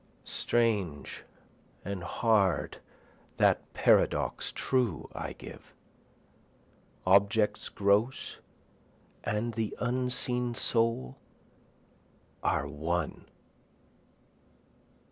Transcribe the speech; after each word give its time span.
Strange 0.25 1.21
and 1.85 2.03
hard 2.03 2.79
that 3.37 3.71
paradox 3.75 4.51
true 4.51 5.07
I 5.13 5.33
give, 5.33 5.75
Objects 7.05 7.69
gross 7.69 8.39
and 9.23 9.53
the 9.53 9.77
unseen 9.79 10.55
soul 10.55 11.17
are 12.41 12.65
one. 12.67 13.29